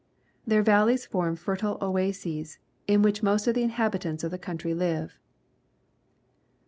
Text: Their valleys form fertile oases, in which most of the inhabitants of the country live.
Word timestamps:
Their 0.47 0.63
valleys 0.63 1.05
form 1.05 1.35
fertile 1.35 1.77
oases, 1.79 2.57
in 2.87 3.03
which 3.03 3.21
most 3.21 3.45
of 3.45 3.53
the 3.53 3.61
inhabitants 3.61 4.23
of 4.23 4.31
the 4.31 4.39
country 4.39 4.73
live. 4.73 5.19